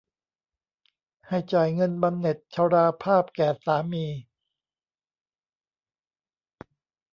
[1.27, 4.05] ให้จ่ายเงินบำเหน็จชราภาพแก่สามี